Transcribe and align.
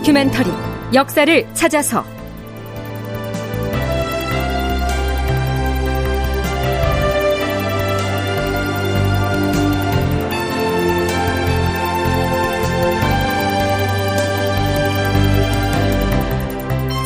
다큐멘터리 0.00 0.50
역사를 0.94 1.54
찾아서. 1.54 2.02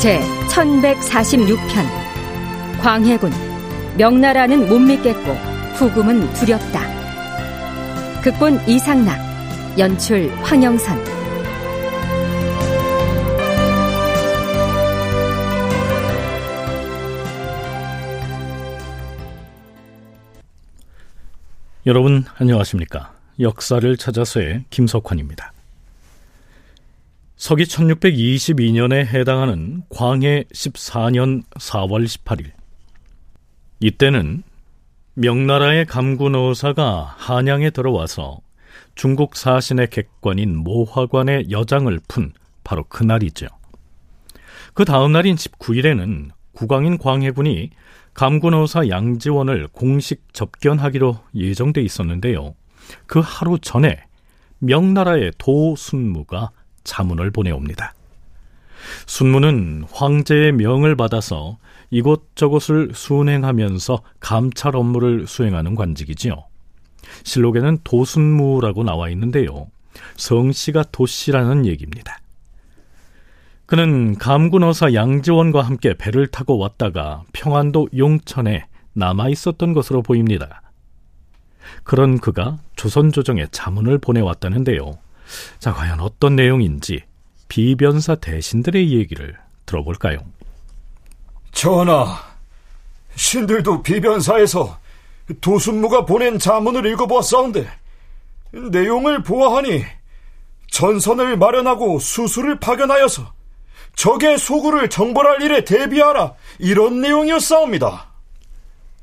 제 0.01 0.21
1146편. 0.49 1.59
광해군. 2.81 3.33
명나라는 3.99 4.69
못 4.69 4.79
믿겠고 4.79 5.33
후금은 5.75 6.33
두렵다. 6.35 6.81
극본 8.23 8.61
이상락. 8.69 9.19
연출 9.79 10.31
황영선 10.43 11.14
여러분 21.87 22.25
안녕하십니까? 22.39 23.13
역사를 23.41 23.95
찾아서의 23.99 24.65
김석환입니다. 24.71 25.53
서기 27.37 27.65
1622년에 27.65 29.05
해당하는 29.05 29.83
광해 29.91 30.45
14년 30.45 31.43
4월 31.51 32.07
18일. 32.07 32.53
이때는 33.81 34.45
명나라의 35.13 35.85
감군어사가 35.85 37.17
한양에 37.19 37.69
들어와서 37.69 38.41
중국 38.95 39.37
사신의 39.37 39.91
객관인 39.91 40.57
모화관의 40.57 41.51
여장을 41.51 42.01
푼 42.09 42.33
바로 42.65 42.85
그날이죠. 42.85 43.47
그 44.73 44.87
다음 44.87 45.13
날인 45.13 45.35
19일에는 45.35 46.31
국왕인 46.55 46.97
광해군이 46.97 47.69
감군어사 48.15 48.89
양지원을 48.89 49.69
공식 49.73 50.33
접견하기로 50.33 51.19
예정돼 51.35 51.83
있었는데요. 51.83 52.55
그 53.07 53.21
하루 53.23 53.59
전에 53.59 54.05
명나라의 54.59 55.33
도순무가 55.39 56.51
자문을 56.85 57.31
보내옵니다. 57.31 57.95
순무는 59.07 59.85
황제의 59.91 60.53
명을 60.53 60.97
받아서 60.97 61.59
이곳저곳을 61.91 62.93
순행하면서 62.95 64.03
감찰 64.21 64.77
업무를 64.77 65.27
수행하는 65.27 65.75
관직이지요. 65.75 66.45
실록에는 67.25 67.79
도순무라고 67.85 68.85
나와 68.85 69.09
있는데요. 69.11 69.69
성씨가 70.17 70.85
도씨라는 70.93 71.67
얘기입니다. 71.67 72.19
그는 73.67 74.17
감군어사 74.19 74.93
양지원과 74.93 75.63
함께 75.63 75.95
배를 75.95 76.27
타고 76.27 76.59
왔다가 76.59 77.23
평안도 77.33 77.89
용천에 77.97 78.67
남아 78.93 79.31
있었던 79.31 79.73
것으로 79.73 80.03
보입니다. 80.03 80.63
그런 81.83 82.19
그가 82.19 82.59
조선조정에 82.77 83.47
자문을 83.51 83.99
보내왔다는데요. 83.99 84.99
자, 85.59 85.73
과연 85.73 86.01
어떤 86.01 86.37
내용인지 86.37 87.03
비변사 87.49 88.15
대신들의 88.15 88.93
얘기를 88.93 89.35
들어볼까요? 89.65 90.19
전하, 91.53 92.19
신들도 93.15 93.83
비변사에서 93.83 94.79
도순무가 95.41 96.05
보낸 96.05 96.39
자문을 96.39 96.85
읽어보았사온데 96.87 97.67
내용을 98.71 99.23
보아하니 99.23 99.85
전선을 100.71 101.39
마련하고 101.39 101.99
수술을 101.99 102.61
파견하여서 102.61 103.33
적의 103.95 104.39
소굴을 104.39 104.91
정벌할 104.91 105.43
일에 105.43 105.65
대비하라 105.65 106.35
이런 106.59 107.01
내용이었사옵니다. 107.01 108.09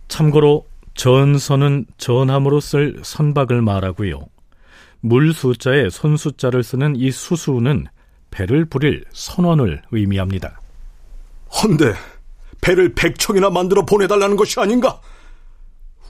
참고로 0.07 0.65
전선은 0.95 1.85
전함으로 1.97 2.59
쓸 2.59 2.99
선박을 3.03 3.61
말하고요. 3.61 4.19
물 4.99 5.33
숫자에 5.33 5.89
손 5.89 6.17
숫자를 6.17 6.63
쓰는 6.63 6.95
이 6.95 7.11
수수는 7.11 7.87
배를 8.29 8.65
부릴 8.65 9.03
선원을 9.11 9.81
의미합니다. 9.91 10.59
헌데 11.51 11.93
배를 12.61 12.93
백척이나 12.93 13.49
만들어 13.49 13.85
보내달라는 13.85 14.35
것이 14.35 14.59
아닌가? 14.59 14.99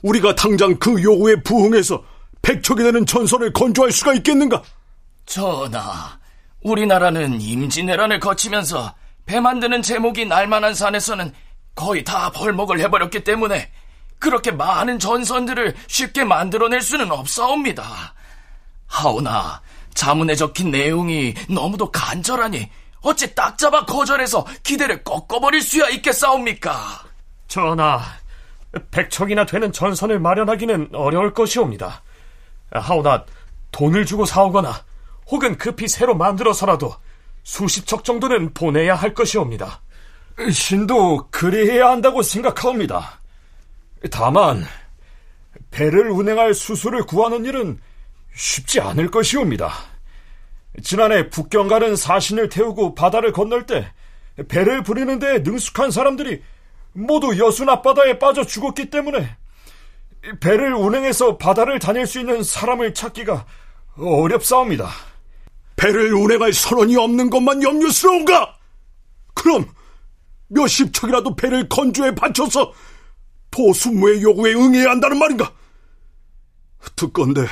우리가 0.02 0.34
당장 0.34 0.76
그 0.78 1.02
요구에 1.02 1.36
부응해서 1.36 2.02
백척이 2.42 2.82
되는 2.82 3.06
전선을 3.06 3.52
건조할 3.52 3.92
수가 3.92 4.14
있겠는가? 4.14 4.62
전하, 5.24 6.18
우리나라는 6.62 7.40
임진왜란을 7.40 8.20
거치면서 8.20 8.94
배 9.26 9.40
만드는 9.40 9.82
제목이 9.82 10.26
날만한 10.26 10.74
산에서는 10.74 11.32
거의 11.74 12.04
다 12.04 12.30
벌목을 12.30 12.80
해버렸기 12.80 13.24
때문에 13.24 13.70
그렇게 14.18 14.50
많은 14.50 14.98
전선들을 14.98 15.74
쉽게 15.88 16.24
만들어낼 16.24 16.80
수는 16.80 17.10
없사옵니다. 17.10 18.14
하오나 18.86 19.60
자문에 19.94 20.34
적힌 20.34 20.70
내용이 20.70 21.34
너무도 21.48 21.90
간절하니 21.90 22.70
어찌 23.02 23.34
딱 23.34 23.58
잡아 23.58 23.84
거절해서 23.84 24.46
기대를 24.62 25.02
꺾어버릴 25.02 25.60
수야 25.60 25.88
있겠사옵니까? 25.88 27.04
전하, 27.48 28.00
백척이나 28.90 29.44
되는 29.44 29.72
전선을 29.72 30.20
마련하기는 30.20 30.90
어려울 30.92 31.34
것이옵니다. 31.34 32.02
하오나 32.70 33.24
돈을 33.72 34.06
주고 34.06 34.24
사오거나 34.24 34.84
혹은 35.30 35.56
급히 35.56 35.88
새로 35.88 36.14
만들어서라도 36.14 36.94
수십 37.42 37.86
척 37.86 38.04
정도는 38.04 38.54
보내야 38.54 38.94
할 38.94 39.14
것이옵니다. 39.14 39.80
신도 40.50 41.28
그리해야 41.30 41.90
한다고 41.90 42.22
생각하옵니다. 42.22 43.20
다만 44.10 44.64
배를 45.70 46.10
운행할 46.10 46.54
수수를 46.54 47.04
구하는 47.04 47.44
일은 47.44 47.80
쉽지 48.34 48.80
않을 48.80 49.10
것이옵니다. 49.10 49.72
지난해 50.82 51.28
북경 51.28 51.68
가는 51.68 51.94
사신을 51.96 52.48
태우고 52.48 52.94
바다를 52.94 53.32
건널 53.32 53.66
때 53.66 53.92
배를 54.48 54.82
부리는데 54.82 55.40
능숙한 55.40 55.90
사람들이 55.90 56.42
모두 56.94 57.38
여순 57.38 57.68
앞바다에 57.68 58.18
빠져 58.18 58.44
죽었기 58.44 58.90
때문에 58.90 59.36
배를 60.40 60.74
운행해서 60.74 61.36
바다를 61.36 61.78
다닐 61.78 62.06
수 62.06 62.20
있는 62.20 62.42
사람을 62.42 62.94
찾기가 62.94 63.44
어렵사옵니다. 63.98 64.88
배를 65.82 66.14
운행할 66.14 66.52
선원이 66.52 66.96
없는 66.96 67.28
것만 67.28 67.60
염려스러운가? 67.60 68.56
그럼 69.34 69.66
몇십 70.46 70.94
척이라도 70.94 71.34
배를 71.34 71.68
건조에 71.68 72.14
바쳐서 72.14 72.72
도수무의 73.50 74.22
요구에 74.22 74.54
응해야 74.54 74.90
한다는 74.90 75.18
말인가? 75.18 75.52
듣건데 76.94 77.48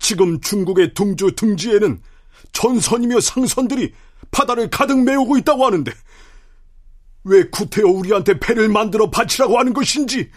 지금 0.00 0.40
중국의 0.40 0.92
둥주 0.94 1.36
등지에는 1.36 2.02
전선이며 2.52 3.20
상선들이 3.20 3.94
바다를 4.32 4.68
가득 4.70 4.98
메우고 5.04 5.38
있다고 5.38 5.64
하는데 5.64 5.92
왜 7.22 7.48
구태여 7.48 7.86
우리한테 7.86 8.40
배를 8.40 8.68
만들어 8.68 9.08
바치라고 9.08 9.56
하는 9.56 9.72
것인지 9.72 10.28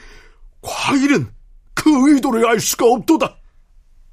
과일은 0.62 1.28
그 1.74 2.12
의도를 2.12 2.46
알 2.48 2.60
수가 2.60 2.86
없도다. 2.86 3.36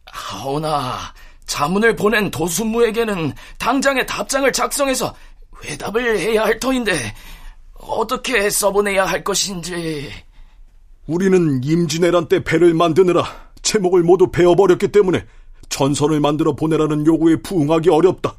하오나 0.07 1.13
자문을 1.49 1.97
보낸 1.97 2.31
도순무에게는 2.31 3.33
당장의 3.59 4.07
답장을 4.07 4.53
작성해서 4.53 5.17
회답을 5.65 6.19
해야 6.21 6.45
할 6.45 6.61
터인데 6.61 6.93
어떻게 7.75 8.49
써보내야 8.49 9.07
할 9.07 9.25
것인지 9.25 10.13
우리는 11.07 11.65
임진왜란 11.65 12.29
때 12.29 12.45
배를 12.45 12.75
만드느라 12.75 13.25
제목을 13.63 14.03
모두 14.03 14.31
베어버렸기 14.31 14.89
때문에 14.89 15.27
전선을 15.71 16.21
만들어 16.21 16.55
보내라는 16.55 17.07
요구에 17.07 17.37
부응하기 17.37 17.91
어렵다. 17.91 18.35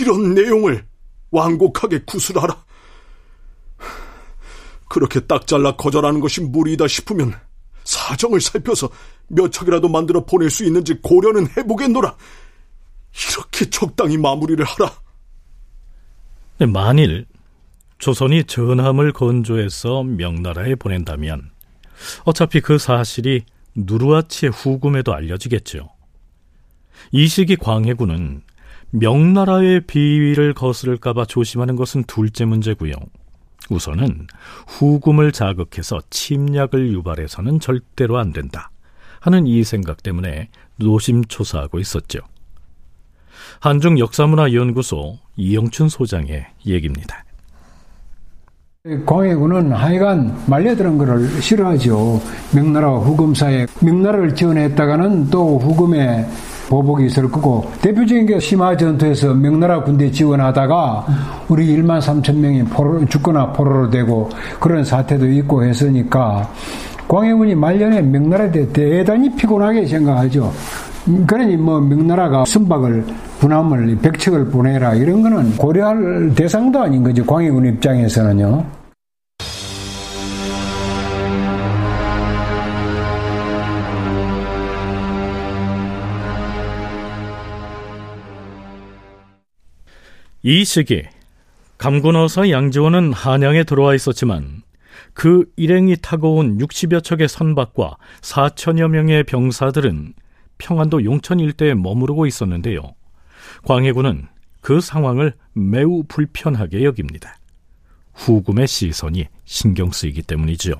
이런 0.00 0.34
내용을 0.34 0.86
완곡하게 1.30 2.04
구술하라. 2.04 2.64
그렇게 4.88 5.20
딱 5.20 5.46
잘라 5.46 5.76
거절하는 5.76 6.20
것이 6.20 6.40
무리이다 6.40 6.88
싶으면 6.88 7.34
사정을 7.84 8.40
살펴서 8.40 8.88
몇 9.28 9.52
척이라도 9.52 9.88
만들어 9.88 10.24
보낼 10.24 10.50
수 10.50 10.64
있는지 10.64 10.94
고려는 10.94 11.46
해보겠노라. 11.56 12.16
이렇게 13.30 13.70
적당히 13.70 14.16
마무리를 14.16 14.64
하라. 14.64 14.92
네, 16.58 16.66
만일 16.66 17.26
조선이 17.98 18.44
전함을 18.44 19.12
건조해서 19.12 20.02
명나라에 20.04 20.74
보낸다면 20.76 21.50
어차피 22.24 22.60
그 22.60 22.78
사실이 22.78 23.44
누르아치의 23.74 24.52
후금에도 24.52 25.14
알려지겠죠. 25.14 25.88
이 27.12 27.26
시기 27.28 27.56
광해군은 27.56 28.42
명나라의 28.90 29.86
비위를 29.86 30.54
거스를까봐 30.54 31.26
조심하는 31.26 31.76
것은 31.76 32.04
둘째 32.04 32.44
문제고요. 32.44 32.92
우선은 33.70 34.26
후금을 34.66 35.32
자극해서 35.32 36.00
침략을 36.10 36.92
유발해서는 36.92 37.60
절대로 37.60 38.18
안 38.18 38.32
된다 38.32 38.70
하는 39.28 39.46
이 39.46 39.62
생각 39.62 40.02
때문에 40.02 40.48
노심초사하고 40.76 41.78
있었죠. 41.80 42.20
한중 43.60 43.98
역사문화연구소 43.98 45.18
이영춘 45.36 45.90
소장의 45.90 46.46
얘기입니다. 46.64 47.24
광해군은 49.04 49.72
하여간 49.72 50.44
말려드는 50.46 50.96
것을 50.96 51.42
싫어하죠. 51.42 52.22
명나라 52.54 52.88
후금 52.92 53.34
사에 53.34 53.66
명나라를 53.82 54.34
지원했다가는 54.34 55.28
또 55.28 55.58
후금의 55.58 56.26
보복이 56.70 57.04
있을 57.06 57.30
거고 57.30 57.70
대표적인 57.82 58.24
게 58.24 58.40
심화 58.40 58.74
전투에서 58.74 59.34
명나라 59.34 59.82
군대 59.82 60.10
지원하다가 60.10 61.06
우리 61.48 61.66
1만 61.76 62.00
3천 62.00 62.36
명이 62.36 62.64
포로, 62.64 63.04
죽거나 63.04 63.52
포로로 63.52 63.90
되고 63.90 64.30
그런 64.58 64.84
사태도 64.84 65.26
있고 65.32 65.64
했으니까 65.64 66.50
광해군이 67.08 67.54
말년에 67.54 68.02
명나라에 68.02 68.50
대해 68.50 68.68
대단히 68.72 69.34
피곤하게 69.34 69.86
생각하죠. 69.86 70.52
그러니 71.26 71.56
뭐 71.56 71.80
명나라가 71.80 72.44
선박을 72.44 73.04
군함을 73.40 73.96
백척을 74.02 74.50
보내라 74.50 74.94
이런 74.94 75.22
거는 75.22 75.56
고려할 75.56 76.32
대상도 76.34 76.80
아닌 76.82 77.02
거죠. 77.02 77.24
광해군 77.24 77.64
입장에서는요. 77.66 78.64
이 90.42 90.64
시기 90.64 91.04
감군어사 91.78 92.50
양지원은 92.50 93.12
한양에 93.12 93.64
들어와 93.64 93.94
있었지만 93.94 94.62
그 95.14 95.50
일행이 95.56 95.96
타고 96.00 96.36
온 96.36 96.58
60여 96.58 97.02
척의 97.02 97.28
선박과 97.28 97.96
4천여 98.20 98.88
명의 98.88 99.24
병사들은 99.24 100.14
평안도 100.58 101.04
용천 101.04 101.40
일대에 101.40 101.74
머무르고 101.74 102.26
있었는데요. 102.26 102.82
광해군은 103.64 104.28
그 104.60 104.80
상황을 104.80 105.34
매우 105.52 106.02
불편하게 106.08 106.84
여깁니다. 106.84 107.36
후금의 108.14 108.66
시선이 108.66 109.26
신경 109.44 109.90
쓰이기 109.92 110.22
때문이죠. 110.22 110.74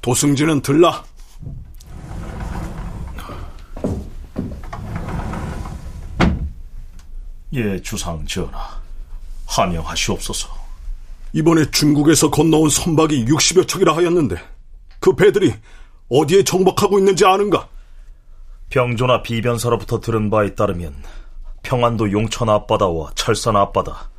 도승지는 0.00 0.62
들라. 0.62 1.04
예, 7.52 7.80
주상 7.80 8.24
전하. 8.26 8.78
함명하시옵소서. 9.46 10.57
이번에 11.32 11.70
중국에서 11.70 12.30
건너온 12.30 12.70
선박이 12.70 13.26
60여 13.26 13.68
척이라 13.68 13.96
하였는데 13.96 14.36
그 15.00 15.14
배들이 15.14 15.54
어디에 16.08 16.42
정박하고 16.42 16.98
있는지 16.98 17.24
아는가? 17.24 17.68
병조나 18.70 19.22
비변사로부터 19.22 20.00
들은 20.00 20.30
바에 20.30 20.54
따르면 20.54 20.94
평안도 21.62 22.12
용천 22.12 22.48
앞바다와 22.48 23.12
철산 23.14 23.56
앞바다 23.56 24.10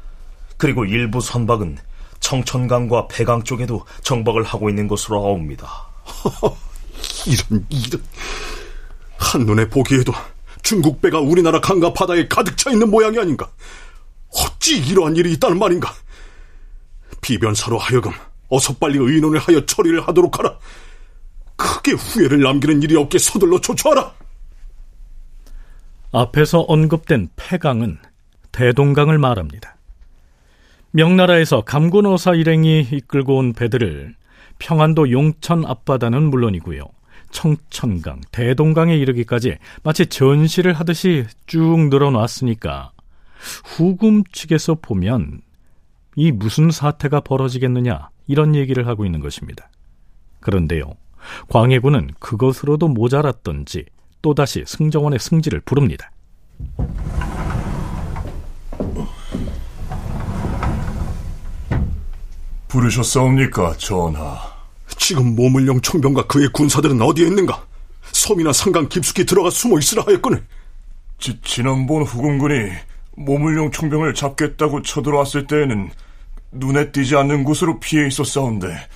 그리고 0.57 0.85
일부 0.85 1.21
선박은 1.21 1.77
청천강과 2.19 3.07
배강 3.07 3.43
쪽에도 3.43 3.85
정박을 4.03 4.43
하고 4.43 4.69
있는 4.69 4.87
것으로 4.87 5.25
아옵니다. 5.25 5.67
이런 7.25 7.65
이런 7.69 8.03
한눈에 9.17 9.69
보기에도 9.69 10.11
중국 10.61 11.01
배가 11.01 11.19
우리나라 11.19 11.61
강과 11.61 11.93
바다에 11.93 12.27
가득 12.27 12.57
차 12.57 12.71
있는 12.71 12.89
모양이 12.89 13.17
아닌가? 13.17 13.49
어찌 14.29 14.77
이러한 14.77 15.15
일이 15.15 15.31
있다는 15.33 15.57
말인가? 15.57 15.93
비변사로 17.21 17.77
하여금 17.77 18.11
어서 18.49 18.73
빨리 18.75 18.97
의논을 18.97 19.39
하여 19.39 19.65
처리를 19.65 20.07
하도록 20.07 20.37
하라. 20.39 20.57
크게 21.55 21.91
후회를 21.91 22.41
남기는 22.41 22.81
일이 22.81 22.95
없게 22.95 23.17
서둘러 23.17 23.59
조처하라. 23.59 24.13
앞에서 26.11 26.61
언급된 26.61 27.29
폐강은 27.35 27.97
대동강을 28.51 29.17
말합니다. 29.17 29.75
명나라에서 30.91 31.61
감군어사 31.61 32.33
일행이 32.33 32.81
이끌고 32.91 33.37
온 33.37 33.53
배들을 33.53 34.15
평안도 34.57 35.11
용천 35.11 35.65
앞바다는 35.65 36.23
물론이고요. 36.31 36.83
청천강, 37.31 38.21
대동강에 38.31 38.95
이르기까지 38.95 39.57
마치 39.83 40.07
전시를 40.07 40.73
하듯이 40.73 41.25
쭉 41.45 41.89
늘어놨으니까 41.89 42.91
후금 43.65 44.23
측에서 44.31 44.75
보면 44.81 45.41
이 46.15 46.31
무슨 46.31 46.71
사태가 46.71 47.21
벌어지겠느냐 47.21 48.09
이런 48.27 48.55
얘기를 48.55 48.87
하고 48.87 49.05
있는 49.05 49.19
것입니다. 49.19 49.69
그런데요. 50.39 50.93
광해군은 51.49 52.11
그것으로도 52.19 52.87
모자랐던지 52.87 53.85
또다시 54.21 54.63
승정원의 54.65 55.19
승지를 55.19 55.61
부릅니다. 55.61 56.11
부르셨사옵니까, 62.67 63.77
전하? 63.77 64.37
지금 64.97 65.35
모물령 65.35 65.81
총병과 65.81 66.27
그의 66.27 66.49
군사들은 66.53 67.01
어디에 67.01 67.27
있는가? 67.27 67.65
섬이나 68.11 68.53
상강 68.53 68.89
깊숙이 68.89 69.25
들어가 69.25 69.49
숨어 69.49 69.79
있으라 69.79 70.03
하였거늘. 70.05 70.45
지, 71.17 71.39
지난번 71.41 72.03
후금군이 72.03 72.69
모물용 73.19 73.71
총병을 73.71 74.13
잡겠다고 74.13 74.81
쳐들어왔을 74.81 75.45
때에는 75.45 75.91
눈에 76.51 76.91
띄지 76.91 77.17
않는 77.17 77.43
곳으로 77.43 77.79
피해 77.79 78.07
있었사온데 78.07 78.87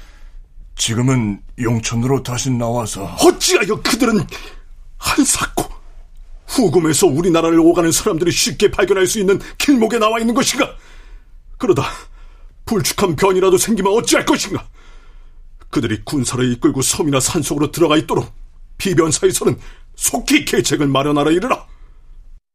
지금은 0.75 1.41
용천으로 1.59 2.23
다시 2.23 2.49
나와서 2.49 3.03
어찌하여 3.19 3.81
그들은 3.81 4.25
한사코 4.97 5.65
후금에서 6.47 7.07
우리나라를 7.07 7.59
오가는 7.59 7.91
사람들이 7.91 8.31
쉽게 8.31 8.71
발견할 8.71 9.07
수 9.07 9.19
있는 9.19 9.39
길목에 9.57 9.99
나와 9.99 10.19
있는 10.19 10.33
것인가? 10.33 10.73
그러다 11.57 11.83
불축한 12.65 13.17
변이라도 13.17 13.57
생기면 13.57 13.91
어찌할 13.93 14.25
것인가? 14.25 14.65
그들이 15.69 16.01
군사를 16.05 16.49
이끌고 16.53 16.81
섬이나 16.81 17.19
산속으로 17.19 17.71
들어가 17.71 17.97
있도록 17.97 18.31
비변사에서는 18.77 19.59
속히 19.95 20.45
계책을 20.45 20.87
마련하라 20.87 21.31
이르라. 21.31 21.72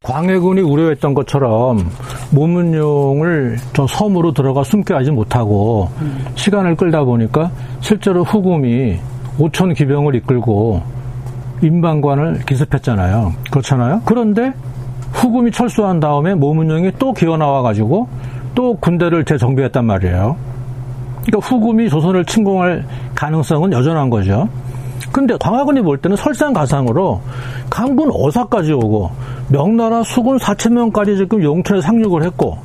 광해군이 0.05 0.61
우려했던 0.61 1.13
것처럼 1.13 1.91
모문용을 2.31 3.57
저 3.73 3.87
섬으로 3.89 4.33
들어가 4.33 4.63
숨게 4.63 4.95
하지 4.95 5.11
못하고 5.11 5.89
시간을 6.37 6.77
끌다 6.77 7.03
보니까 7.03 7.51
실제로 7.81 8.23
후금이 8.23 8.97
5천 9.39 9.75
기병을 9.75 10.15
이끌고 10.15 10.83
인방관을 11.63 12.45
기습했잖아요. 12.47 13.33
그렇잖아요. 13.51 14.03
그런데 14.05 14.53
후금이 15.15 15.51
철수한 15.51 15.99
다음에 15.99 16.37
모문용이 16.37 16.93
또 17.01 17.13
기어 17.13 17.37
나와가지고 17.37 18.09
또 18.55 18.77
군대를 18.77 19.25
재정비했단 19.25 19.85
말이에요. 19.85 20.37
그러니까 21.27 21.39
후금이 21.49 21.89
조선을 21.89 22.25
침공할 22.25 22.85
가능성은 23.17 23.73
여전한 23.73 24.11
거죠. 24.11 24.49
근데 25.19 25.37
광화군이 25.37 25.83
볼 25.83 25.99
때는 25.99 26.17
설상가상으로 26.17 27.21
강군 27.69 28.09
어사까지 28.13 28.73
오고 28.73 29.11
명나라 29.49 30.05
수군 30.05 30.37
4천 30.37 30.75
명까지 30.75 31.17
지금 31.17 31.43
용천에 31.43 31.81
상륙을 31.81 32.23
했고 32.23 32.57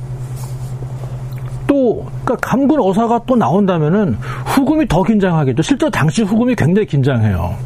또 1.66 2.06
그러니까 2.24 2.36
감군 2.36 2.80
어사가 2.80 3.22
또 3.26 3.34
나온다면은 3.34 4.16
후금이 4.46 4.86
더 4.86 5.02
긴장하겠죠. 5.02 5.62
실제 5.62 5.90
당시 5.90 6.22
후금이 6.22 6.54
굉장히 6.54 6.86
긴장해요. 6.86 7.56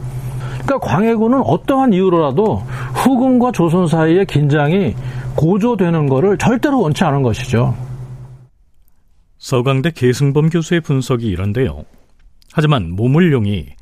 그러니까 0.65 0.79
광해군은 0.79 1.43
어떠한 1.43 1.93
이유로라도 1.93 2.63
후금과 2.95 3.53
조선 3.53 3.87
사이의 3.87 4.25
긴장이 4.25 4.95
고조되는 5.37 6.09
것을 6.09 6.39
절대로 6.39 6.81
원치 6.81 7.05
않은 7.05 7.23
것이죠. 7.23 7.75
서강대 9.37 9.91
계승범 9.91 10.49
교수의 10.49 10.81
분석이 10.81 11.27
이런데요. 11.27 11.85
하지만 12.55 12.91
모물룡이 12.91 13.78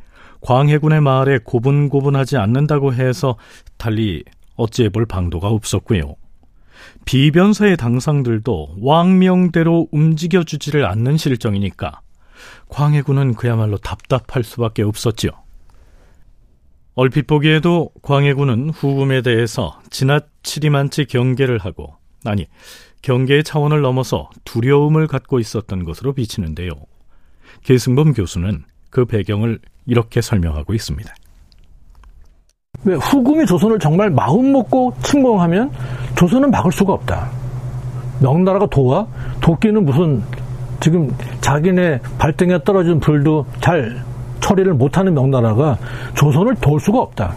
광해군의 0.47 1.01
말에 1.01 1.41
고분고분하지 1.43 2.37
않는다고 2.37 2.95
해서 2.95 3.37
달리 3.79 4.23
어찌해 4.55 4.91
볼 4.91 5.05
방도가 5.05 5.49
없었고요. 5.49 6.15
비변사의 7.05 7.77
당상들도 7.77 8.77
왕명대로 8.81 9.89
움직여주지를 9.91 10.87
않는 10.87 11.17
실정이니까 11.17 12.01
광해군은 12.69 13.35
그야말로 13.35 13.77
답답할 13.79 14.45
수밖에 14.45 14.85
없었지요. 14.85 15.33
얼핏 16.95 17.27
보기에도 17.27 17.91
광해군은 18.03 18.71
후금에 18.71 19.23
대해서 19.23 19.81
지나치리만치 19.91 21.07
경계를 21.07 21.59
하고 21.59 21.97
아니 22.25 22.47
경계의 23.03 23.43
차원을 23.43 23.81
넘어서 23.81 24.31
두려움을 24.45 25.09
갖고 25.09 25.41
있었던 25.41 25.83
것으로 25.83 26.13
비치는데요. 26.13 26.71
계승범 27.65 28.13
교수는 28.13 28.65
그 28.91 29.05
배경을 29.05 29.59
이렇게 29.87 30.21
설명하고 30.21 30.75
있습니다. 30.75 31.13
왜 32.85 32.95
후금이 32.95 33.47
조선을 33.47 33.79
정말 33.79 34.11
마음 34.11 34.53
먹고 34.53 34.93
침공하면 35.03 35.71
조선은 36.17 36.51
막을 36.51 36.73
수가 36.73 36.93
없다. 36.93 37.31
명나라가 38.21 38.67
도와 38.67 39.07
도끼는 39.41 39.85
무슨 39.85 40.23
지금 40.81 41.11
자기네 41.41 42.01
발등에 42.19 42.63
떨어진 42.65 43.01
불도 43.01 43.47
잘 43.61 44.03
처리를 44.41 44.75
못하는 44.75 45.15
명나라가 45.15 45.79
조선을 46.15 46.55
도울 46.57 46.81
수가 46.81 47.01
없다. 47.01 47.35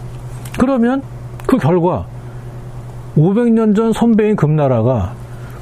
그러면 0.58 1.02
그 1.46 1.56
결과 1.56 2.06
500년 3.16 3.74
전 3.74 3.92
선배인 3.92 4.36
금나라가 4.36 5.14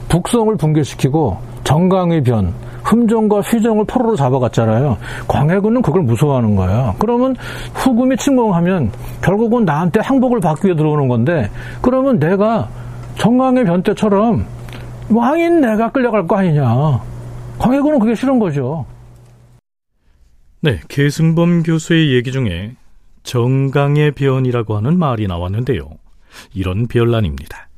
북성을 0.09 0.55
붕괴시키고 0.57 1.39
정강의 1.65 2.23
변, 2.23 2.53
흠정과 2.89 3.41
휘정을 3.41 3.85
포로로 3.87 4.17
잡아갔잖아요. 4.17 4.97
광해군은 5.29 5.83
그걸 5.83 6.03
무서워하는 6.03 6.57
거예요. 6.57 6.95
그러면 6.99 7.37
후금이 7.75 8.17
침공하면 8.17 8.91
결국은 9.23 9.65
나한테 9.65 10.01
항복을 10.01 10.41
받기 10.41 10.67
위해 10.67 10.77
들어오는 10.77 11.09
건데 11.09 11.51
그러면 11.83 12.19
내가 12.19 12.69
정강의 13.17 13.65
변 13.65 13.83
때처럼 13.83 14.47
왕인 15.11 15.61
내가 15.61 15.91
끌려갈 15.91 16.27
거 16.27 16.37
아니냐. 16.37 17.01
광해군은 17.59 17.99
그게 17.99 18.15
싫은 18.15 18.39
거죠. 18.39 18.87
네, 20.61 20.81
계승범 20.89 21.63
교수의 21.63 22.15
얘기 22.15 22.33
중에 22.33 22.75
정강의 23.23 24.13
변이라고 24.13 24.77
하는 24.77 24.99
말이 24.99 25.27
나왔는데요. 25.27 25.89
이런 26.55 26.87
변란입니다. 26.89 27.69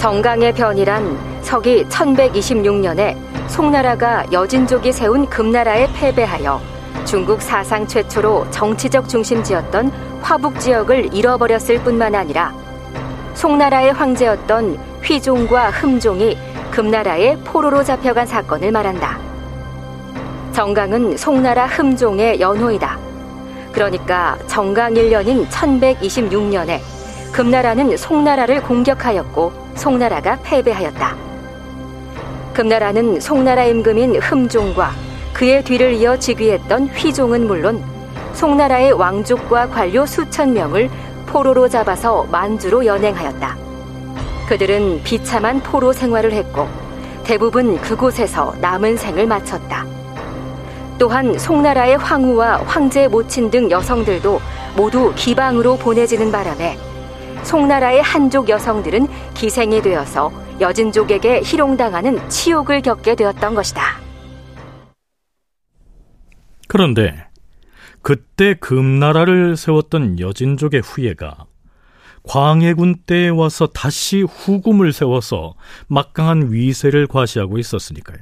정강의 0.00 0.54
변이란 0.54 1.42
서기 1.42 1.84
1126년에 1.84 3.14
송나라가 3.48 4.24
여진족이 4.32 4.92
세운 4.92 5.26
금나라에 5.26 5.92
패배하여 5.92 6.58
중국 7.04 7.42
사상 7.42 7.86
최초로 7.86 8.50
정치적 8.50 9.10
중심지였던 9.10 9.92
화북 10.22 10.58
지역을 10.58 11.12
잃어버렸을 11.12 11.82
뿐만 11.82 12.14
아니라 12.14 12.54
송나라의 13.34 13.92
황제였던 13.92 14.78
휘종과 15.02 15.68
흠종이 15.68 16.38
금나라의 16.70 17.36
포로로 17.44 17.84
잡혀간 17.84 18.26
사건을 18.26 18.72
말한다. 18.72 19.18
정강은 20.52 21.18
송나라 21.18 21.66
흠종의 21.66 22.40
연호이다. 22.40 22.98
그러니까 23.70 24.38
정강 24.46 24.94
1년인 24.94 25.46
1126년에 25.48 26.99
금나라는 27.32 27.96
송나라를 27.96 28.62
공격하였고 28.62 29.52
송나라가 29.76 30.38
패배하였다. 30.42 31.16
금나라는 32.52 33.20
송나라 33.20 33.64
임금인 33.64 34.16
흠종과 34.16 34.90
그의 35.32 35.62
뒤를 35.62 35.94
이어 35.94 36.18
즉위했던 36.18 36.88
휘종은 36.88 37.46
물론 37.46 37.82
송나라의 38.32 38.92
왕족과 38.92 39.68
관료 39.68 40.04
수천 40.04 40.52
명을 40.52 40.90
포로로 41.26 41.68
잡아서 41.68 42.26
만주로 42.30 42.84
연행하였다. 42.84 43.56
그들은 44.48 45.02
비참한 45.04 45.60
포로 45.60 45.92
생활을 45.92 46.32
했고 46.32 46.66
대부분 47.22 47.80
그곳에서 47.80 48.54
남은 48.60 48.96
생을 48.96 49.26
마쳤다. 49.26 49.86
또한 50.98 51.38
송나라의 51.38 51.96
황후와 51.96 52.64
황제 52.66 53.06
모친 53.06 53.50
등 53.50 53.70
여성들도 53.70 54.40
모두 54.76 55.12
기방으로 55.14 55.76
보내지는 55.76 56.32
바람에 56.32 56.89
송나라의 57.50 58.00
한족 58.00 58.48
여성들은 58.48 59.08
기생이 59.34 59.82
되어서 59.82 60.30
여진족에게 60.60 61.42
희롱당하는 61.42 62.28
치욕을 62.28 62.80
겪게 62.80 63.16
되었던 63.16 63.56
것이다. 63.56 63.82
그런데 66.68 67.26
그때 68.02 68.54
금나라를 68.54 69.56
세웠던 69.56 70.20
여진족의 70.20 70.82
후예가 70.82 71.46
광해군 72.22 72.98
때에 73.06 73.30
와서 73.30 73.66
다시 73.66 74.22
후금을 74.22 74.92
세워서 74.92 75.54
막강한 75.88 76.52
위세를 76.52 77.08
과시하고 77.08 77.58
있었으니까요. 77.58 78.20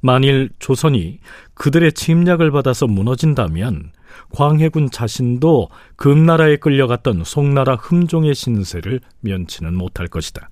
만일 0.00 0.48
조선이 0.58 1.20
그들의 1.52 1.92
침략을 1.92 2.50
받아서 2.50 2.86
무너진다면 2.86 3.92
광해군 4.32 4.90
자신도 4.90 5.68
금나라에 5.96 6.56
끌려갔던 6.56 7.24
송나라 7.24 7.76
흠종의 7.76 8.34
신세를 8.34 9.00
면치는 9.20 9.74
못할 9.74 10.08
것이다. 10.08 10.50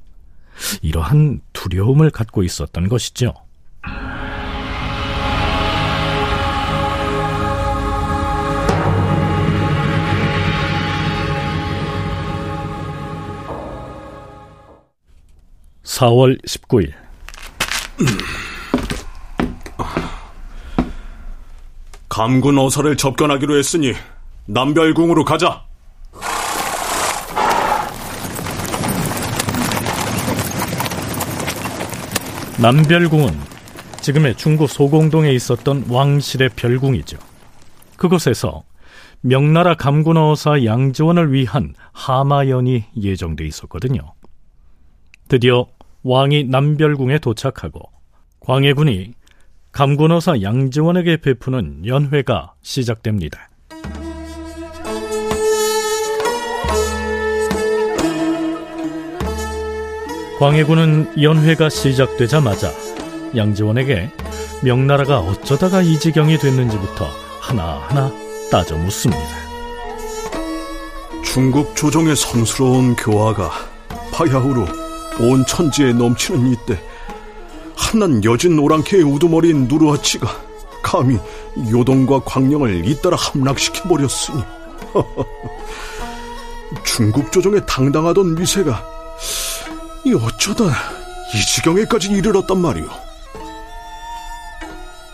이러한 0.83 1.41
두려움을 1.53 2.11
갖고 2.11 2.43
있었던 2.43 2.89
것이죠. 2.89 3.35
(4월 15.83 16.41
19일) 16.47 16.95
감군 22.21 22.59
어사를 22.59 22.99
접견하기로 22.99 23.57
했으니 23.57 23.95
남별궁으로 24.45 25.25
가자. 25.25 25.65
남별궁은 32.61 33.33
지금의 34.03 34.37
중구 34.37 34.67
소공동에 34.67 35.33
있었던 35.33 35.87
왕실의 35.89 36.51
별궁이죠. 36.57 37.17
그곳에서 37.97 38.65
명나라 39.23 39.73
감군어사 39.73 40.67
양지원을 40.67 41.33
위한 41.33 41.73
하마연이 41.93 42.85
예정돼 42.99 43.47
있었거든요. 43.47 44.13
드디어 45.29 45.69
왕이 46.03 46.45
남별궁에 46.45 47.21
도착하고 47.21 47.81
광해군이 48.41 49.15
감군어사 49.73 50.43
양지원에게 50.43 51.19
베푸는 51.19 51.87
연회가 51.87 52.55
시작됩니다. 52.63 53.49
광해군은 60.39 61.23
연회가 61.23 61.69
시작되자마자 61.69 62.73
양지원에게 63.37 64.11
명나라가 64.63 65.21
어쩌다가 65.21 65.83
이 65.83 65.99
지경이 65.99 66.39
됐는지부터 66.39 67.07
하나하나 67.41 68.11
따져 68.51 68.77
묻습니다. 68.77 69.23
중국 71.25 71.77
조정의 71.77 72.17
성스러운 72.17 72.97
교화가 72.97 73.51
바야흐로 74.13 74.67
온 75.21 75.45
천지에 75.47 75.93
넘치는 75.93 76.53
이때 76.53 76.90
한낱 77.91 78.25
여진 78.25 78.57
오랑캐의 78.57 79.03
우두머리인 79.03 79.67
누르하치가 79.67 80.29
감히 80.81 81.19
요동과 81.73 82.21
광령을 82.21 82.87
잇따라 82.87 83.17
함락시켜버렸으니 83.17 84.43
중국 86.87 87.33
조정에 87.33 87.59
당당하던 87.67 88.37
미세가 88.37 88.85
이 90.05 90.15
어쩌다 90.15 90.67
이 91.35 91.41
지경에까지 91.41 92.13
이르렀단 92.13 92.59
말이오. 92.59 92.87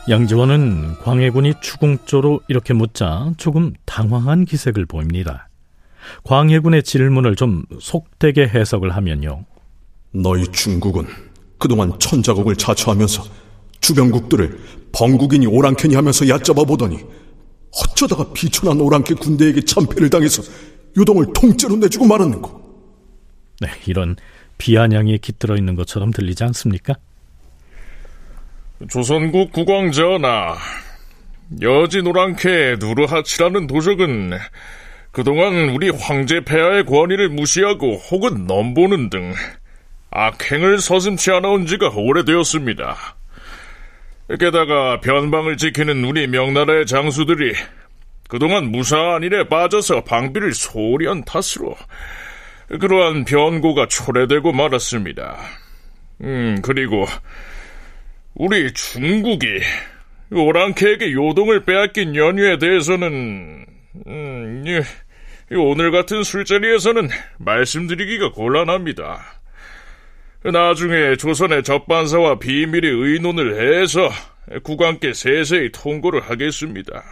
양지원은 0.08 0.98
광해군이 1.02 1.54
추궁조로 1.60 2.42
이렇게 2.46 2.74
묻자 2.74 3.32
조금 3.38 3.72
당황한 3.86 4.44
기색을 4.44 4.86
보입니다. 4.86 5.48
광해군의 6.24 6.84
질문을 6.84 7.36
좀 7.36 7.64
속되게 7.80 8.46
해석을 8.46 8.90
하면요. 8.94 9.44
너희 10.12 10.46
중국은 10.52 11.06
그동안 11.58 11.98
천자국을 11.98 12.56
자처하면서 12.56 13.24
주변국들을 13.80 14.58
번국이니 14.92 15.46
오랑캐니 15.46 15.94
하면서 15.94 16.28
얕잡아 16.28 16.64
보더니 16.64 16.98
어쩌다가 17.70 18.32
비천한 18.32 18.80
오랑캐 18.80 19.14
군대에게 19.14 19.62
참패를 19.62 20.10
당해서 20.10 20.42
유동을 20.96 21.32
통째로 21.34 21.76
내주고 21.76 22.06
말았는고. 22.06 22.66
네, 23.60 23.68
이런 23.86 24.16
비아냥이 24.58 25.18
깃들어 25.18 25.56
있는 25.56 25.74
것처럼 25.74 26.10
들리지 26.10 26.44
않습니까? 26.44 26.94
조선국 28.88 29.52
국왕 29.52 29.92
전하, 29.92 30.56
여진 31.60 32.06
오랑캐 32.06 32.76
누르하치라는 32.78 33.66
도적은 33.66 34.32
그동안 35.12 35.70
우리 35.70 35.88
황제 35.90 36.40
폐하의 36.44 36.84
권위를 36.84 37.30
무시하고 37.30 37.96
혹은 38.10 38.46
넘보는 38.46 39.08
등 39.08 39.32
악행을 40.10 40.78
서슴치 40.78 41.30
않아온 41.32 41.66
지가 41.66 41.90
오래되었습니다. 41.94 42.96
게다가 44.40 45.00
변방을 45.00 45.56
지키는 45.56 46.04
우리 46.04 46.26
명나라의 46.26 46.86
장수들이 46.86 47.54
그동안 48.28 48.72
무사한 48.72 49.22
일에 49.22 49.48
빠져서 49.48 50.02
방비를 50.04 50.52
소홀히 50.52 51.06
한 51.06 51.24
탓으로 51.24 51.76
그러한 52.68 53.24
변고가 53.24 53.86
초래되고 53.86 54.52
말았습니다. 54.52 55.36
음, 56.22 56.60
그리고 56.62 57.06
우리 58.34 58.72
중국이 58.72 59.46
오랑캐에게 60.32 61.12
요동을 61.12 61.64
빼앗긴 61.64 62.16
연유에 62.16 62.58
대해서는 62.58 63.64
음, 64.08 64.64
오늘 65.52 65.92
같은 65.92 66.24
술자리에서는 66.24 67.08
말씀드리기가 67.38 68.32
곤란합니다. 68.32 69.35
나중에 70.52 71.16
조선의 71.16 71.62
접반사와 71.62 72.38
비밀의 72.38 72.90
의논을 72.90 73.84
해서 73.84 74.10
국왕께 74.62 75.12
세세히 75.12 75.72
통고를 75.72 76.20
하겠습니다. 76.20 77.02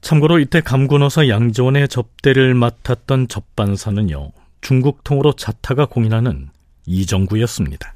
참고로 0.00 0.38
이때 0.38 0.60
감군어사 0.60 1.28
양지원의 1.28 1.88
접대를 1.88 2.54
맡았던 2.54 3.28
접반사는요, 3.28 4.32
중국통으로 4.60 5.32
자타가 5.34 5.86
공인하는 5.86 6.50
이정구였습니다. 6.86 7.94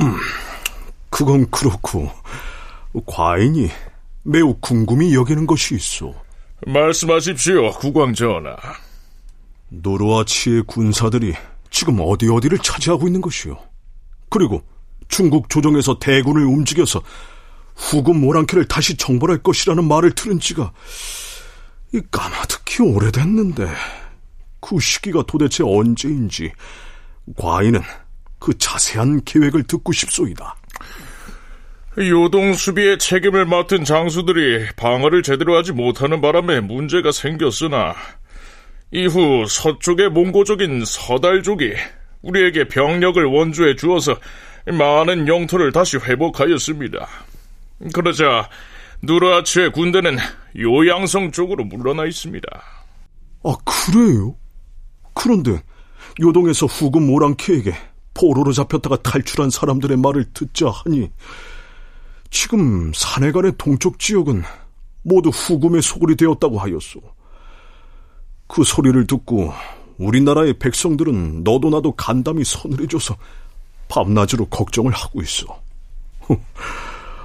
음, 0.00 0.14
그건 1.10 1.50
그렇고, 1.50 2.10
과인이 3.06 3.68
매우 4.22 4.54
궁금히 4.60 5.14
여기는 5.14 5.46
것이 5.46 5.74
있어. 5.74 6.14
말씀하십시오, 6.66 7.70
국왕 7.72 8.14
전하. 8.14 8.56
노르와 9.68 10.24
치의 10.24 10.62
군사들이 10.66 11.34
지금 11.70 11.98
어디 12.00 12.28
어디를 12.28 12.58
차지하고 12.58 13.06
있는 13.06 13.20
것이오. 13.20 13.56
그리고 14.30 14.62
중국 15.08 15.48
조정에서 15.48 15.98
대군을 15.98 16.44
움직여서 16.44 17.02
후금 17.74 18.20
모랑캐를 18.20 18.66
다시 18.66 18.96
정벌할 18.96 19.38
것이라는 19.38 19.84
말을 19.84 20.12
들은 20.12 20.40
지가 20.40 20.72
이 21.94 22.00
까마득히 22.10 22.82
오래됐는데 22.82 23.66
그 24.60 24.78
시기가 24.80 25.24
도대체 25.26 25.64
언제인지 25.64 26.52
과인은 27.36 27.80
그 28.38 28.56
자세한 28.58 29.24
계획을 29.24 29.64
듣고 29.64 29.92
싶소이다. 29.92 30.56
요동 31.98 32.52
수비의 32.52 32.98
책임을 32.98 33.44
맡은 33.46 33.84
장수들이 33.84 34.66
방어를 34.76 35.22
제대로 35.22 35.56
하지 35.56 35.72
못하는 35.72 36.20
바람에 36.20 36.60
문제가 36.60 37.10
생겼으나 37.10 37.94
이후 38.90 39.44
서쪽의 39.46 40.10
몽고족인 40.10 40.84
서달족이 40.84 41.74
우리에게 42.22 42.68
병력을 42.68 43.22
원주해 43.24 43.76
주어서 43.76 44.16
많은 44.66 45.28
영토를 45.28 45.72
다시 45.72 45.96
회복하였습니다. 45.98 47.06
그러자 47.92 48.48
누르아츠의 49.02 49.72
군대는 49.72 50.16
요양성 50.58 51.30
쪽으로 51.32 51.64
물러나 51.64 52.04
있습니다. 52.06 52.48
아, 53.44 53.56
그래요? 53.64 54.34
그런데 55.14 55.62
요동에서 56.20 56.66
후금 56.66 57.06
모랑케에게 57.06 57.72
포로로 58.14 58.52
잡혔다가 58.52 58.96
탈출한 59.02 59.50
사람들의 59.50 59.96
말을 59.96 60.24
듣자 60.34 60.70
하니 60.70 61.10
지금 62.30 62.92
사내간의 62.94 63.52
동쪽 63.58 63.98
지역은 63.98 64.42
모두 65.02 65.28
후금의 65.28 65.82
소굴이 65.82 66.16
되었다고 66.16 66.58
하였소. 66.58 67.00
그 68.48 68.64
소리를 68.64 69.06
듣고 69.06 69.52
우리나라의 69.98 70.58
백성들은 70.58 71.44
너도 71.44 71.70
나도 71.70 71.92
간담이 71.92 72.44
서늘해져서 72.44 73.16
밤낮으로 73.88 74.46
걱정을 74.46 74.92
하고 74.92 75.22
있어. 75.22 75.60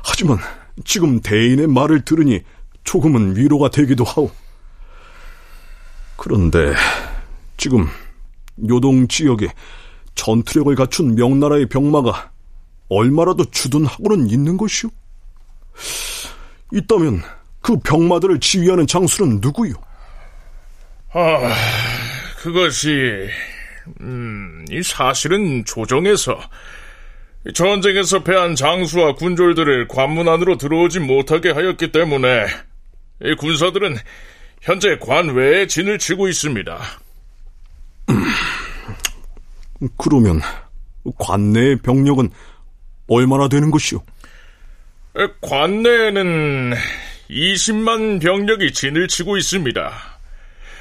하지만 0.04 0.38
지금 0.86 1.20
대인의 1.20 1.68
말을 1.68 2.04
들으니 2.06 2.42
조금은 2.84 3.36
위로가 3.38 3.70
되기도 3.70 4.04
하오. 4.04 4.30
그런데 6.18 6.74
지금 7.58 7.88
요동 8.68 9.08
지역에 9.08 9.48
전투력을 10.16 10.76
갖춘 10.76 11.16
명나라의 11.16 11.68
병마가 11.70 12.32
얼마라도 12.90 13.46
주둔하고는 13.46 14.30
있는 14.30 14.58
것이오? 14.58 14.90
있다면 16.72 17.22
그 17.62 17.78
병마들을 17.78 18.40
지휘하는 18.40 18.88
장수는 18.88 19.40
누구요? 19.42 19.74
아, 21.16 21.54
그것이 22.38 23.30
음, 24.02 24.66
이 24.72 24.82
사실은 24.82 25.64
조정에서 25.64 26.40
전쟁에서 27.54 28.24
패한 28.24 28.56
장수와 28.56 29.14
군졸들을 29.16 29.88
관문 29.90 30.28
안으로 30.28 30.58
들어오지 30.58 31.02
못하게 31.02 31.52
하였기 31.52 31.92
때문에 31.92 32.48
이 33.24 33.36
군사들은 33.36 33.96
현재 34.62 34.98
관 34.98 35.36
외에 35.36 35.68
진을 35.68 36.00
치고 36.00 36.28
있습니다. 36.30 36.80
그러면 39.98 40.42
관내의 41.20 41.78
병력은 41.84 42.30
얼마나 43.08 43.48
되는 43.50 43.70
것이오? 43.70 44.00
관내에는 45.42 46.74
20만 47.30 48.22
병력이 48.22 48.74
진을 48.74 49.08
치고 49.10 49.38
있습니다. 49.38 50.13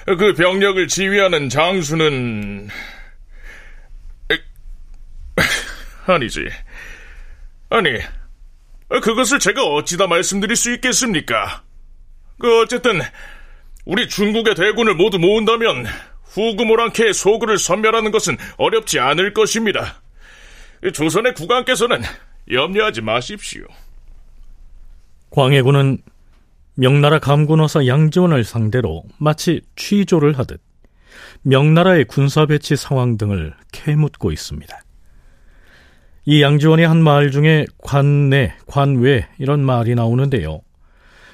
그 0.07 0.35
병력을 0.35 0.89
지휘하는 0.89 1.49
장수는 1.49 2.69
아니지. 6.07 6.49
아니, 7.71 7.91
그것을 8.89 9.39
제가 9.39 9.65
어찌다 9.65 10.07
말씀드릴 10.07 10.57
수 10.57 10.73
있겠습니까? 10.75 11.63
그 12.39 12.61
어쨌든 12.61 13.01
우리 13.85 14.09
중국의 14.09 14.55
대군을 14.55 14.95
모두 14.95 15.19
모은다면 15.19 15.87
후구모랑케의 16.25 17.13
소굴을 17.15 17.59
섬멸하는 17.59 18.11
것은 18.11 18.37
어렵지 18.57 18.99
않을 18.99 19.33
것입니다. 19.33 20.03
조선의 20.93 21.35
국왕께서는 21.35 22.03
염려하지 22.51 23.03
마십시오. 23.03 23.65
광해군은 25.31 26.03
명나라 26.75 27.19
감군어사 27.19 27.87
양지원을 27.87 28.45
상대로 28.45 29.05
마치 29.19 29.61
취조를 29.77 30.39
하듯 30.39 30.61
명나라의 31.43 32.05
군사 32.07 32.47
배치 32.47 32.77
상황 32.77 33.19
등을 33.19 33.55
캐묻고 33.73 34.33
있습니다. 34.33 34.81
이 36.25 36.41
양지원의 36.41 36.87
한 36.87 37.03
말 37.03 37.31
중에 37.31 37.67
관내, 37.79 38.55
관외 38.67 39.29
이런 39.39 39.65
말이 39.65 39.95
나오는데요. 39.95 40.61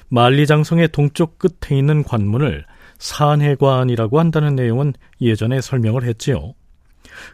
만리장성의 0.09 0.89
동쪽 0.89 1.37
끝에 1.37 1.77
있는 1.77 2.03
관문을 2.03 2.65
산해관이라고 2.97 4.19
한다는 4.19 4.55
내용은 4.55 4.93
예전에 5.21 5.61
설명을 5.61 6.03
했지요. 6.03 6.53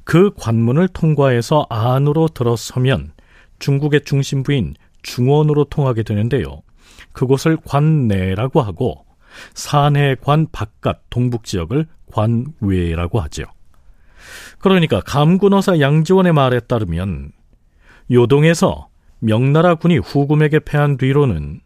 그 0.04 0.32
관문을 0.38 0.90
통과해서 0.90 1.66
안으로 1.70 2.28
들어서면 2.28 3.14
중국의 3.60 4.02
중심부인 4.04 4.76
중원으로 5.02 5.66
통하게 5.66 6.04
되는데요. 6.04 6.62
그곳을 7.12 7.58
관내라고 7.64 8.62
하고 8.62 9.06
산해 9.54 10.16
관 10.16 10.48
바깥 10.52 11.02
동북 11.10 11.44
지역을 11.44 11.88
관외라고 12.12 13.20
하죠. 13.22 13.44
그러니까 14.60 15.02
감군어사 15.02 15.80
양지원의 15.80 16.34
말에 16.34 16.60
따르면 16.62 17.32
요동에서 18.12 18.88
명나라 19.20 19.76
군이 19.76 19.98
후금에게 19.98 20.60
패한 20.60 20.98
뒤로는 20.98 21.62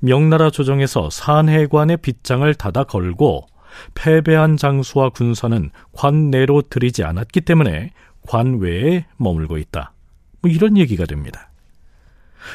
명나라 0.00 0.50
조정에서 0.50 1.10
산해관의 1.10 1.98
빗장을 1.98 2.52
닫아 2.54 2.84
걸고 2.84 3.46
패배한 3.94 4.56
장수와 4.56 5.10
군사는 5.10 5.70
관내로 5.92 6.62
들이지 6.62 7.04
않았기 7.04 7.42
때문에 7.42 7.92
관외에 8.26 9.06
머물고 9.16 9.58
있다. 9.58 9.92
뭐 10.40 10.50
이런 10.50 10.76
얘기가 10.76 11.06
됩니다. 11.06 11.50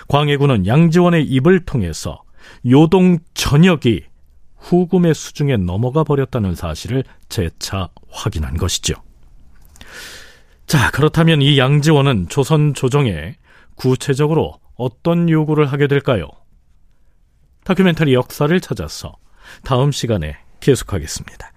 광해군은 0.10 0.67
양지원의 0.67 1.26
입을 1.26 1.65
통해서 1.65 2.21
요동 2.69 3.19
전역이 3.33 4.05
후금의 4.57 5.13
수중에 5.13 5.57
넘어가 5.57 6.03
버렸다는 6.03 6.55
사실을 6.55 7.03
재차 7.29 7.89
확인한 8.10 8.57
것이죠. 8.57 8.95
자, 10.65 10.91
그렇다면 10.91 11.41
이 11.41 11.57
양지원은 11.57 12.27
조선 12.29 12.73
조정에 12.73 13.36
구체적으로 13.75 14.60
어떤 14.75 15.29
요구를 15.29 15.65
하게 15.67 15.88
될까요? 15.88 16.27
다큐멘터리 17.63 18.13
역사를 18.13 18.60
찾아서 18.60 19.15
다음 19.63 19.91
시간에 19.91 20.38
계속하겠습니다. 20.60 21.51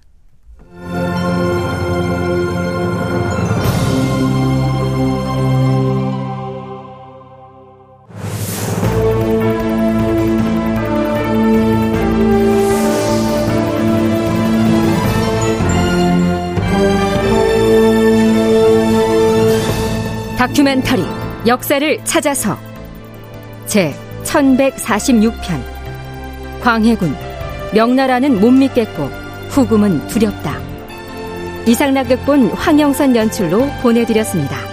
다큐멘터리 20.41 21.03
역사를 21.47 22.03
찾아서 22.07 22.57
제 23.67 23.95
1146편 24.25 25.61
광해군 26.63 27.15
명나라는 27.75 28.41
못 28.41 28.51
믿겠고 28.51 29.05
후금은 29.51 30.07
두렵다. 30.07 30.59
이상락극본 31.67 32.53
황영선 32.53 33.17
연출로 33.17 33.69
보내드렸습니다. 33.83 34.70